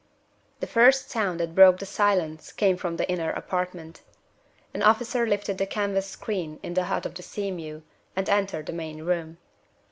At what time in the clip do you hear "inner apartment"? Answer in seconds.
3.07-4.01